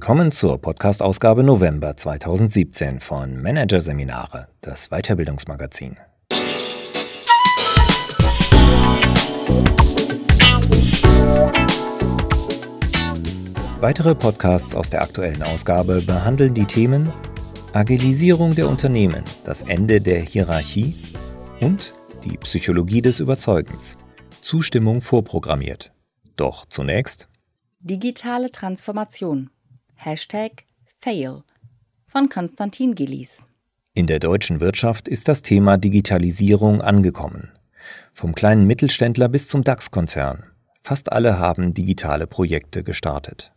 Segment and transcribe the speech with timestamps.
[0.00, 5.98] Willkommen zur Podcast-Ausgabe November 2017 von Managerseminare, das Weiterbildungsmagazin.
[13.80, 17.12] Weitere Podcasts aus der aktuellen Ausgabe behandeln die Themen
[17.74, 20.94] Agilisierung der Unternehmen, das Ende der Hierarchie
[21.60, 21.92] und
[22.24, 23.98] die Psychologie des Überzeugens.
[24.40, 25.92] Zustimmung vorprogrammiert.
[26.36, 27.28] Doch zunächst
[27.80, 29.50] Digitale Transformation.
[30.02, 30.64] Hashtag
[30.96, 31.42] Fail
[32.06, 33.42] von Konstantin Gillies.
[33.92, 37.50] In der deutschen Wirtschaft ist das Thema Digitalisierung angekommen.
[38.14, 40.44] Vom kleinen Mittelständler bis zum DAX-Konzern.
[40.80, 43.52] Fast alle haben digitale Projekte gestartet.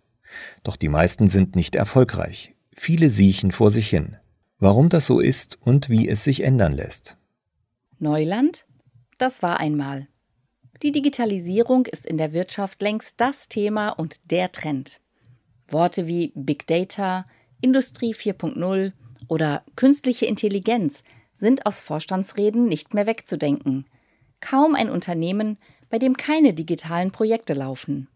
[0.64, 2.54] Doch die meisten sind nicht erfolgreich.
[2.74, 4.18] Viele siechen vor sich hin.
[4.60, 7.16] Warum das so ist und wie es sich ändern lässt.
[8.00, 8.66] Neuland?
[9.18, 10.10] Das war einmal.
[10.82, 15.00] Die Digitalisierung ist in der Wirtschaft längst das Thema und der Trend.
[15.68, 17.26] Worte wie Big Data,
[17.62, 18.92] Industrie 4.0
[19.28, 23.86] oder künstliche Intelligenz sind aus Vorstandsreden nicht mehr wegzudenken.
[24.42, 25.58] Kaum ein Unternehmen,
[25.90, 28.08] bei dem keine digitalen Projekte laufen.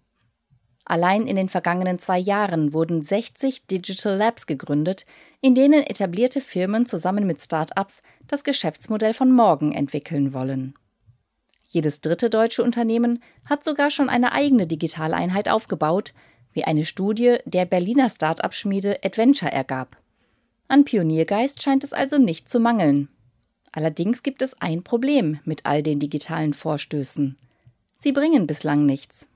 [0.89, 5.05] Allein in den vergangenen zwei Jahren wurden 60 Digital Labs gegründet,
[5.41, 10.75] in denen etablierte Firmen zusammen mit Start-ups das Geschäftsmodell von morgen entwickeln wollen.
[11.67, 16.13] Jedes dritte deutsche Unternehmen hat sogar schon eine eigene Digitaleinheit aufgebaut,
[16.57, 19.95] wie eine Studie der Berliner Start-up-Schmiede Adventure ergab.
[20.67, 23.09] An Pioniergeist scheint es also nicht zu mangeln.
[23.71, 27.37] Allerdings gibt es ein Problem mit all den digitalen Vorstößen.
[27.97, 29.27] Sie bringen bislang nichts.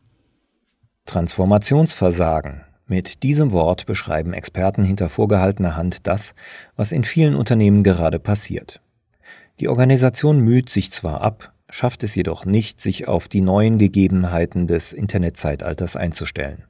[1.05, 2.65] Transformationsversagen.
[2.87, 6.33] Mit diesem Wort beschreiben Experten hinter vorgehaltener Hand das,
[6.75, 8.81] was in vielen Unternehmen gerade passiert.
[9.59, 14.65] Die Organisation müht sich zwar ab, schafft es jedoch nicht, sich auf die neuen Gegebenheiten
[14.65, 16.63] des Internetzeitalters einzustellen.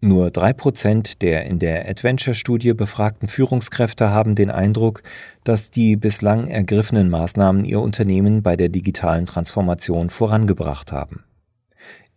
[0.00, 5.02] Nur drei Prozent der in der Adventure-Studie befragten Führungskräfte haben den Eindruck,
[5.44, 11.24] dass die bislang ergriffenen Maßnahmen ihr Unternehmen bei der digitalen Transformation vorangebracht haben.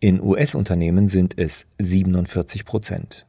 [0.00, 3.27] In US-Unternehmen sind es 47 Prozent.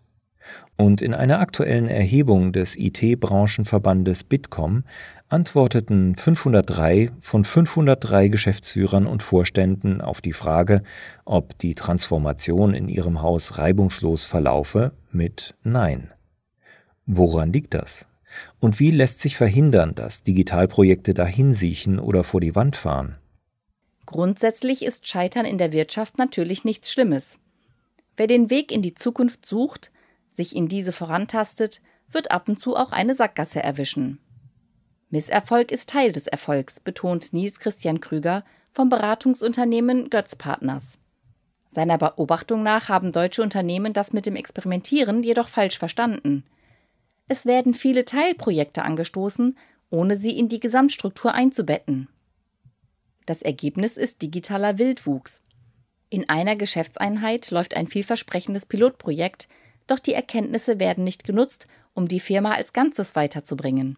[0.78, 4.84] Und in einer aktuellen Erhebung des IT-Branchenverbandes Bitkom
[5.28, 10.82] antworteten 503 von 503 Geschäftsführern und Vorständen auf die Frage,
[11.26, 16.14] ob die Transformation in ihrem Haus reibungslos verlaufe, mit Nein.
[17.06, 18.08] Woran liegt das?
[18.60, 23.16] Und wie lässt sich verhindern, dass Digitalprojekte dahinsiechen oder vor die Wand fahren?
[24.06, 27.38] Grundsätzlich ist Scheitern in der Wirtschaft natürlich nichts Schlimmes.
[28.18, 29.92] Wer den Weg in die Zukunft sucht,
[30.30, 31.82] sich in diese vorantastet,
[32.12, 34.20] wird ab und zu auch eine Sackgasse erwischen.
[35.10, 41.00] Misserfolg ist Teil des Erfolgs, betont Nils Christian Krüger vom Beratungsunternehmen Götz Partners.
[41.70, 46.44] Seiner Beobachtung nach haben deutsche Unternehmen das mit dem Experimentieren jedoch falsch verstanden.
[47.28, 49.58] Es werden viele Teilprojekte angestoßen,
[49.92, 52.10] ohne sie in die Gesamtstruktur einzubetten.
[53.26, 55.44] Das Ergebnis ist digitaler Wildwuchs.
[56.10, 59.48] In einer Geschäftseinheit läuft ein vielversprechendes Pilotprojekt,
[59.92, 63.98] doch die Erkenntnisse werden nicht genutzt, um die Firma als Ganzes weiterzubringen.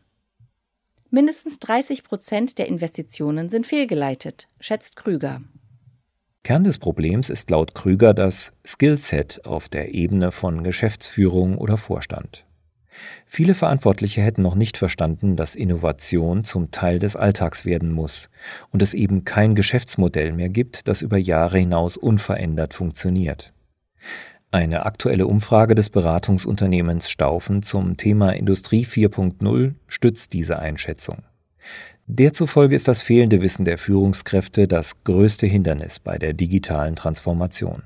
[1.09, 5.41] Mindestens 30 Prozent der Investitionen sind fehlgeleitet, schätzt Krüger.
[6.43, 12.45] Kern des Problems ist laut Krüger das Skillset auf der Ebene von Geschäftsführung oder Vorstand.
[13.25, 18.29] Viele Verantwortliche hätten noch nicht verstanden, dass Innovation zum Teil des Alltags werden muss
[18.71, 23.53] und es eben kein Geschäftsmodell mehr gibt, das über Jahre hinaus unverändert funktioniert.
[24.53, 31.23] Eine aktuelle Umfrage des Beratungsunternehmens Staufen zum Thema Industrie 4.0 stützt diese Einschätzung.
[32.05, 37.83] Derzufolge ist das fehlende Wissen der Führungskräfte das größte Hindernis bei der digitalen Transformation.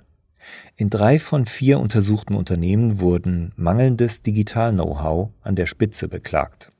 [0.75, 6.71] In drei von vier untersuchten Unternehmen wurden mangelndes Digital-Know-how an der Spitze beklagt.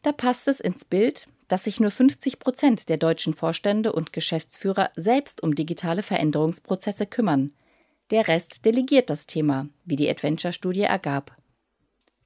[0.00, 4.88] Da passt es ins Bild, dass sich nur 50 Prozent der deutschen Vorstände und Geschäftsführer
[4.96, 7.50] selbst um digitale Veränderungsprozesse kümmern–
[8.10, 11.36] der Rest delegiert das Thema, wie die Adventure-Studie ergab.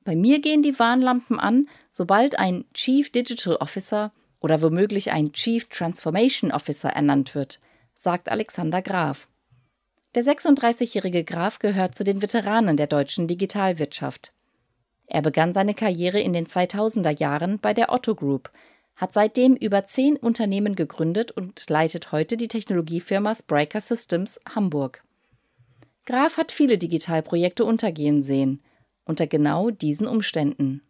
[0.05, 5.69] Bei mir gehen die Warnlampen an, sobald ein Chief Digital Officer oder womöglich ein Chief
[5.69, 7.61] Transformation Officer ernannt wird,
[7.95, 9.29] sagt Alexander Graf.
[10.15, 14.33] Der 36-jährige Graf gehört zu den Veteranen der deutschen Digitalwirtschaft.
[15.07, 18.51] Er begann seine Karriere in den 2000er Jahren bei der Otto Group,
[18.97, 25.05] hat seitdem über zehn Unternehmen gegründet und leitet heute die Technologiefirma Spriker Systems Hamburg.
[26.09, 28.63] Graf hat viele Digitalprojekte untergehen sehen,
[29.05, 30.81] unter genau diesen Umständen.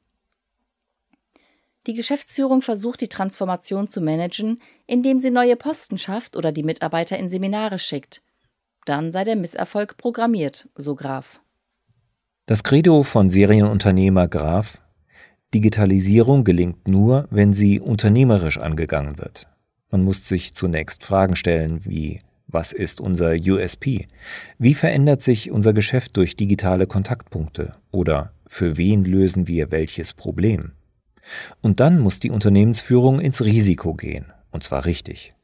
[1.89, 7.19] Die Geschäftsführung versucht die Transformation zu managen, indem sie neue Posten schafft oder die Mitarbeiter
[7.19, 8.23] in Seminare schickt.
[8.85, 11.41] Dann sei der Misserfolg programmiert, so Graf.
[12.47, 14.81] Das Credo von Serienunternehmer Graf
[15.53, 19.49] Digitalisierung gelingt nur, wenn sie unternehmerisch angegangen wird.
[19.91, 24.09] Man muss sich zunächst Fragen stellen wie was ist unser USP?
[24.59, 27.75] Wie verändert sich unser Geschäft durch digitale Kontaktpunkte?
[27.91, 30.73] Oder für wen lösen wir welches Problem?
[31.61, 35.35] Und dann muss die Unternehmensführung ins Risiko gehen, und zwar richtig.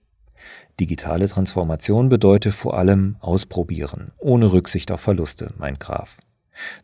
[0.81, 6.17] Digitale Transformation bedeutet vor allem ausprobieren, ohne Rücksicht auf Verluste, mein Graf.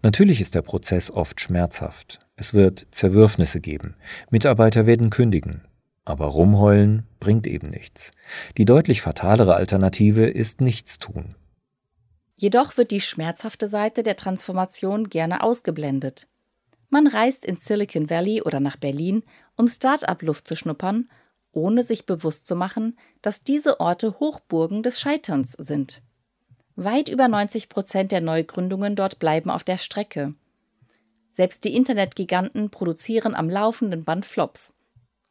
[0.02, 2.20] Natürlich ist der Prozess oft schmerzhaft.
[2.37, 3.96] Es wird Zerwürfnisse geben.
[4.31, 5.62] Mitarbeiter werden kündigen.
[6.10, 8.10] Aber rumheulen bringt eben nichts.
[8.58, 11.36] Die deutlich fatalere Alternative ist Nichtstun.
[12.34, 16.26] Jedoch wird die schmerzhafte Seite der Transformation gerne ausgeblendet.
[16.88, 19.22] Man reist ins Silicon Valley oder nach Berlin,
[19.54, 21.08] um Start-up-Luft zu schnuppern,
[21.52, 26.02] ohne sich bewusst zu machen, dass diese Orte Hochburgen des Scheiterns sind.
[26.74, 30.34] Weit über 90 Prozent der Neugründungen dort bleiben auf der Strecke.
[31.30, 34.72] Selbst die Internetgiganten produzieren am laufenden Band Flops.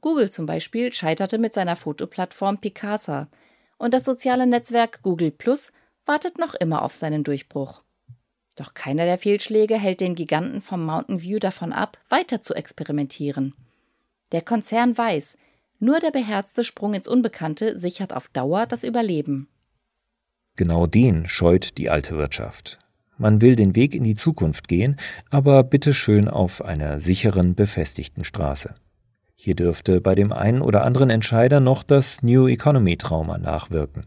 [0.01, 3.27] Google zum Beispiel scheiterte mit seiner Fotoplattform Picasa
[3.77, 5.71] und das soziale Netzwerk Google Plus
[6.05, 7.83] wartet noch immer auf seinen Durchbruch.
[8.55, 13.53] Doch keiner der Fehlschläge hält den Giganten vom Mountain View davon ab, weiter zu experimentieren.
[14.31, 15.37] Der Konzern weiß,
[15.79, 19.47] nur der beherzte Sprung ins Unbekannte sichert auf Dauer das Überleben.
[20.57, 22.79] Genau den scheut die alte Wirtschaft.
[23.17, 24.97] Man will den Weg in die Zukunft gehen,
[25.29, 28.75] aber bitte schön auf einer sicheren, befestigten Straße.
[29.41, 34.05] Hier dürfte bei dem einen oder anderen Entscheider noch das New Economy Trauma nachwirken.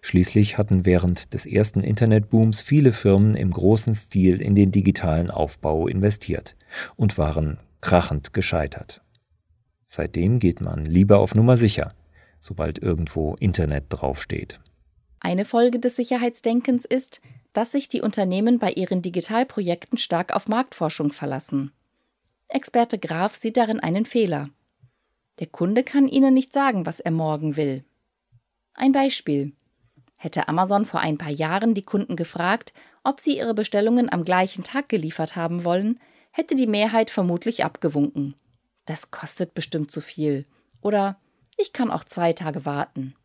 [0.00, 5.86] Schließlich hatten während des ersten Internetbooms viele Firmen im großen Stil in den digitalen Aufbau
[5.86, 6.56] investiert
[6.96, 9.02] und waren krachend gescheitert.
[9.84, 11.92] Seitdem geht man lieber auf Nummer sicher,
[12.40, 14.60] sobald irgendwo Internet draufsteht.
[15.20, 17.20] Eine Folge des Sicherheitsdenkens ist,
[17.52, 21.72] dass sich die Unternehmen bei ihren Digitalprojekten stark auf Marktforschung verlassen.
[22.54, 24.48] Experte Graf sieht darin einen Fehler.
[25.40, 27.84] Der Kunde kann Ihnen nicht sagen, was er morgen will.
[28.74, 29.56] Ein Beispiel.
[30.14, 32.72] Hätte Amazon vor ein paar Jahren die Kunden gefragt,
[33.02, 35.98] ob sie ihre Bestellungen am gleichen Tag geliefert haben wollen,
[36.30, 38.36] hätte die Mehrheit vermutlich abgewunken.
[38.86, 40.46] Das kostet bestimmt zu viel.
[40.80, 41.18] Oder
[41.56, 43.16] ich kann auch zwei Tage warten.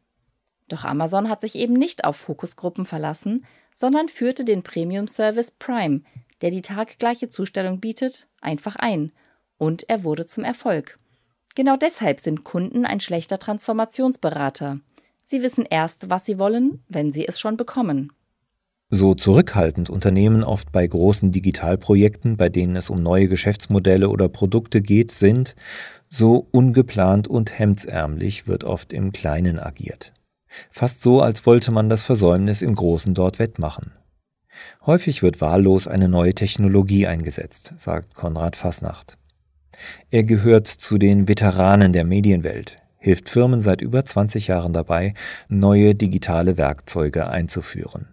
[0.70, 6.02] Doch Amazon hat sich eben nicht auf Fokusgruppen verlassen, sondern führte den Premium-Service Prime,
[6.42, 9.12] der die taggleiche Zustellung bietet, einfach ein.
[9.58, 11.00] Und er wurde zum Erfolg.
[11.56, 14.80] Genau deshalb sind Kunden ein schlechter Transformationsberater.
[15.26, 18.12] Sie wissen erst, was sie wollen, wenn sie es schon bekommen.
[18.92, 24.82] So zurückhaltend Unternehmen oft bei großen Digitalprojekten, bei denen es um neue Geschäftsmodelle oder Produkte
[24.82, 25.56] geht, sind,
[26.10, 30.14] so ungeplant und hemdsärmlich wird oft im Kleinen agiert.
[30.72, 33.92] Fast so, als wollte man das Versäumnis im Großen dort wettmachen.
[34.86, 39.18] Häufig wird wahllos eine neue Technologie eingesetzt, sagt Konrad Fasnacht.
[40.12, 45.14] Er gehört zu den Veteranen der Medienwelt, hilft Firmen seit über 20 Jahren dabei,
[45.48, 48.08] neue digitale Werkzeuge einzuführen.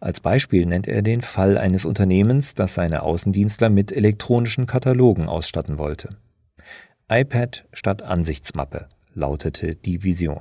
[0.00, 5.78] Als Beispiel nennt er den Fall eines Unternehmens, das seine Außendienstler mit elektronischen Katalogen ausstatten
[5.78, 6.16] wollte.
[7.10, 10.40] iPad statt Ansichtsmappe lautete die Vision.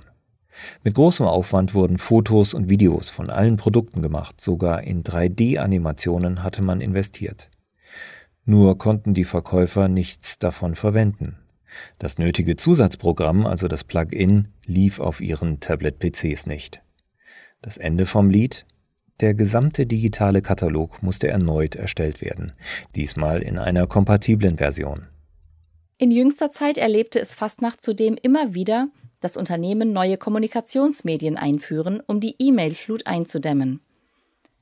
[0.83, 6.61] Mit großem Aufwand wurden Fotos und Videos von allen Produkten gemacht, sogar in 3D-Animationen hatte
[6.61, 7.49] man investiert.
[8.45, 11.37] Nur konnten die Verkäufer nichts davon verwenden.
[11.99, 16.83] Das nötige Zusatzprogramm, also das Plugin, lief auf ihren Tablet-PCs nicht.
[17.61, 18.65] Das Ende vom Lied?
[19.21, 22.53] Der gesamte digitale Katalog musste erneut erstellt werden,
[22.95, 25.07] diesmal in einer kompatiblen Version.
[25.97, 32.19] In jüngster Zeit erlebte es Fastnacht zudem immer wieder, dass Unternehmen neue Kommunikationsmedien einführen, um
[32.19, 33.81] die E-Mail-Flut einzudämmen.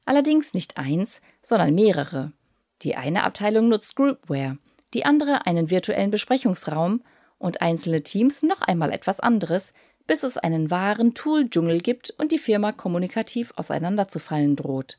[0.05, 2.33] Allerdings nicht eins, sondern mehrere.
[2.81, 4.57] Die eine Abteilung nutzt Groupware,
[4.93, 7.01] die andere einen virtuellen Besprechungsraum
[7.37, 9.73] und einzelne Teams noch einmal etwas anderes,
[10.07, 14.97] bis es einen wahren Tool-Dschungel gibt und die Firma kommunikativ auseinanderzufallen droht.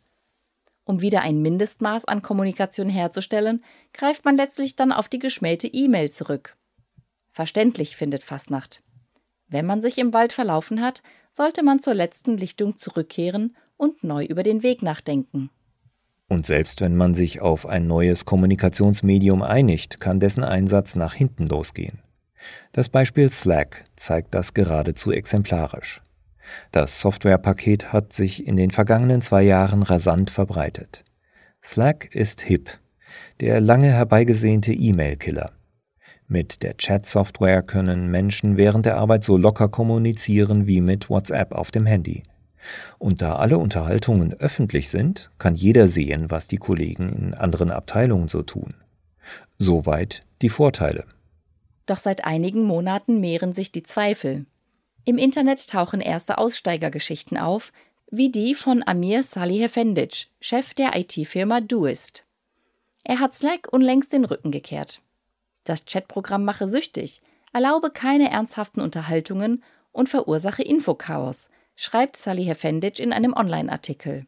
[0.84, 6.10] Um wieder ein Mindestmaß an Kommunikation herzustellen, greift man letztlich dann auf die geschmähte E-Mail
[6.10, 6.56] zurück.
[7.30, 8.82] Verständlich findet Fasnacht.
[9.48, 14.24] Wenn man sich im Wald verlaufen hat, sollte man zur letzten Lichtung zurückkehren und neu
[14.24, 15.50] über den Weg nachdenken.
[16.28, 21.46] Und selbst wenn man sich auf ein neues Kommunikationsmedium einigt, kann dessen Einsatz nach hinten
[21.46, 22.00] losgehen.
[22.72, 26.02] Das Beispiel Slack zeigt das geradezu exemplarisch.
[26.72, 31.04] Das Softwarepaket hat sich in den vergangenen zwei Jahren rasant verbreitet.
[31.62, 32.70] Slack ist hip,
[33.40, 35.52] der lange herbeigesehnte E-Mail-Killer.
[36.26, 41.70] Mit der Chat-Software können Menschen während der Arbeit so locker kommunizieren wie mit WhatsApp auf
[41.70, 42.22] dem Handy.
[42.98, 48.28] Und da alle Unterhaltungen öffentlich sind, kann jeder sehen, was die Kollegen in anderen Abteilungen
[48.28, 48.74] so tun.
[49.58, 51.04] Soweit die Vorteile.
[51.86, 54.46] Doch seit einigen Monaten mehren sich die Zweifel.
[55.04, 57.72] Im Internet tauchen erste Aussteigergeschichten auf,
[58.10, 62.24] wie die von Amir Salihefendic, Chef der IT-Firma Doist.
[63.02, 65.02] Er hat Slack unlängst den Rücken gekehrt.
[65.64, 73.32] Das Chatprogramm mache süchtig, erlaube keine ernsthaften Unterhaltungen und verursache Infochaos, schreibt Salihefendic in einem
[73.32, 74.26] Online-Artikel.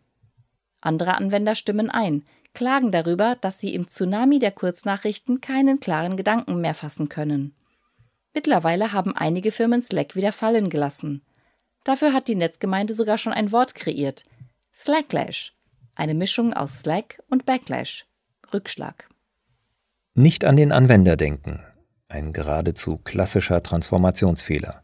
[0.80, 2.24] Andere Anwender stimmen ein,
[2.54, 7.54] klagen darüber, dass sie im Tsunami der Kurznachrichten keinen klaren Gedanken mehr fassen können.
[8.32, 11.22] Mittlerweile haben einige Firmen Slack wieder fallen gelassen.
[11.84, 14.24] Dafür hat die Netzgemeinde sogar schon ein Wort kreiert:
[14.74, 15.54] Slacklash,
[15.94, 18.06] eine Mischung aus Slack und Backlash,
[18.52, 19.08] Rückschlag.
[20.18, 21.60] Nicht an den Anwender denken,
[22.08, 24.82] ein geradezu klassischer Transformationsfehler.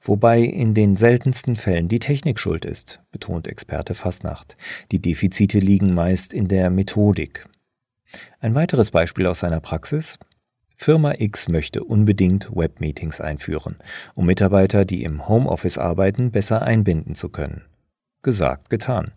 [0.00, 4.56] Wobei in den seltensten Fällen die Technik schuld ist, betont Experte Fasnacht.
[4.90, 7.46] Die Defizite liegen meist in der Methodik.
[8.40, 10.18] Ein weiteres Beispiel aus seiner Praxis.
[10.74, 13.76] Firma X möchte unbedingt Webmeetings einführen,
[14.16, 17.62] um Mitarbeiter, die im Homeoffice arbeiten, besser einbinden zu können.
[18.22, 19.12] Gesagt, getan.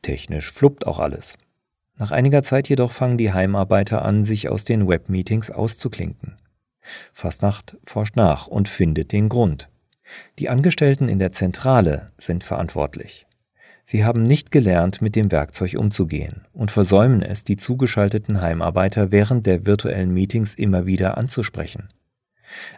[0.00, 1.36] Technisch fluppt auch alles.
[1.98, 6.36] Nach einiger Zeit jedoch fangen die Heimarbeiter an, sich aus den Webmeetings auszuklinken.
[7.12, 9.68] Fastnacht forscht nach und findet den Grund.
[10.38, 13.26] Die Angestellten in der Zentrale sind verantwortlich.
[13.82, 19.46] Sie haben nicht gelernt, mit dem Werkzeug umzugehen und versäumen es, die zugeschalteten Heimarbeiter während
[19.46, 21.88] der virtuellen Meetings immer wieder anzusprechen.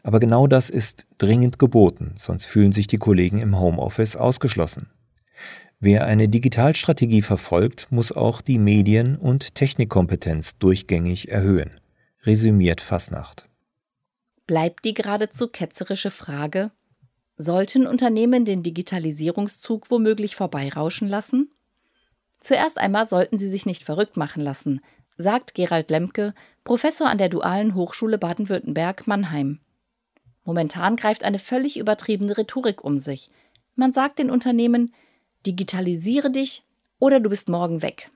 [0.02, 4.90] Aber genau das ist dringend geboten, sonst fühlen sich die Kollegen im Homeoffice ausgeschlossen.
[5.80, 11.80] Wer eine Digitalstrategie verfolgt, muss auch die Medien- und Technikkompetenz durchgängig erhöhen,
[12.24, 13.48] resümiert Fasnacht.
[14.46, 16.72] Bleibt die geradezu ketzerische Frage,
[17.40, 21.52] Sollten Unternehmen den Digitalisierungszug womöglich vorbeirauschen lassen?
[22.40, 24.80] Zuerst einmal sollten sie sich nicht verrückt machen lassen,
[25.18, 29.60] sagt Gerald Lemke, Professor an der Dualen Hochschule Baden-Württemberg Mannheim.
[30.44, 33.30] Momentan greift eine völlig übertriebene Rhetorik um sich.
[33.76, 34.92] Man sagt den Unternehmen,
[35.46, 36.64] digitalisiere dich
[36.98, 38.10] oder du bist morgen weg.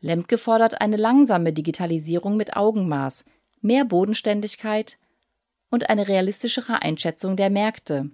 [0.00, 3.24] Lemke fordert eine langsame Digitalisierung mit Augenmaß,
[3.60, 4.98] mehr Bodenständigkeit
[5.70, 8.10] und eine realistischere Einschätzung der Märkte.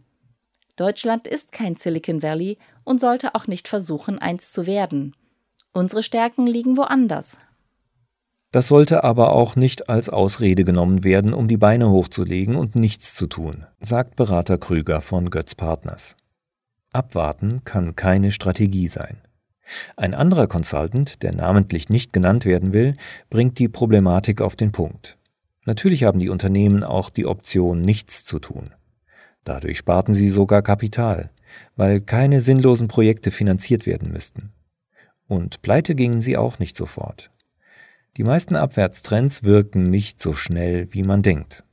[0.77, 5.15] Deutschland ist kein Silicon Valley und sollte auch nicht versuchen, eins zu werden.
[5.73, 7.39] Unsere Stärken liegen woanders.
[8.53, 13.15] Das sollte aber auch nicht als Ausrede genommen werden, um die Beine hochzulegen und nichts
[13.15, 16.17] zu tun, sagt Berater Krüger von Götz Partners.
[16.93, 19.19] Abwarten kann keine Strategie sein.
[19.97, 22.97] Ein anderer Consultant, der namentlich nicht genannt werden will,
[23.31, 25.17] bringt die Problematik auf den Punkt.
[25.65, 28.75] Natürlich haben die Unternehmen auch die Option, nichts zu tun.
[29.45, 31.31] Dadurch sparten sie sogar Kapital,
[31.77, 34.53] weil keine sinnlosen Projekte finanziert werden müssten.
[35.29, 37.31] Und pleite gingen sie auch nicht sofort.
[38.17, 41.65] Die meisten Abwärtstrends wirken nicht so schnell, wie man denkt.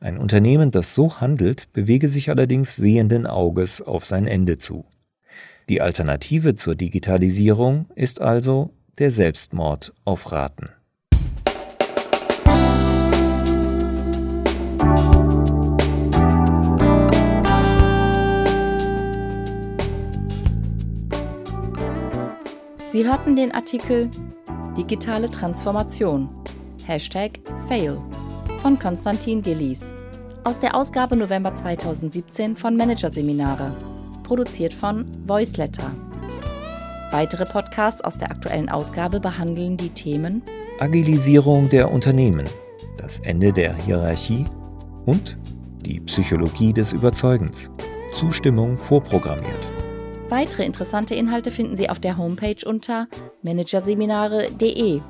[0.00, 4.84] Ein Unternehmen, das so handelt, bewege sich allerdings sehenden Auges auf sein Ende zu.
[5.68, 10.70] Die Alternative zur Digitalisierung ist also der Selbstmord auf Raten.
[22.92, 24.10] Sie hörten den Artikel
[24.76, 26.28] Digitale Transformation
[26.84, 27.98] Hashtag Fail
[28.62, 29.92] von Konstantin Gillies
[30.44, 33.72] aus der Ausgabe November 2017 von Managerseminare,
[34.22, 35.90] produziert von Voiceletter.
[37.10, 40.42] Weitere Podcasts aus der aktuellen Ausgabe behandeln die Themen
[40.78, 42.46] Agilisierung der Unternehmen,
[42.98, 44.44] das Ende der Hierarchie
[45.06, 45.36] und
[45.84, 47.68] die Psychologie des Überzeugens,
[48.12, 49.66] Zustimmung vorprogrammiert.
[50.28, 53.08] Weitere interessante Inhalte finden Sie auf der Homepage unter
[53.42, 55.00] managerseminare.de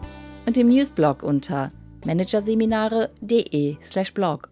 [0.47, 1.71] und im Newsblog unter
[2.04, 4.51] managerseminare.de/blog.